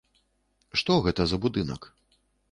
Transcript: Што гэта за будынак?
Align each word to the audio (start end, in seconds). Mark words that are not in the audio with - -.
Што 0.81 0.95
гэта 1.07 1.27
за 1.33 1.37
будынак? 1.43 1.81